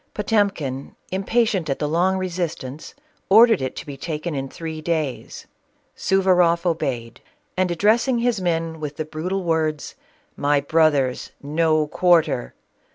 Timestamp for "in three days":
4.33-5.45